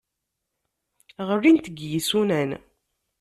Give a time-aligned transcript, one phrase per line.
[1.29, 2.49] Ɣlint deg yisunan.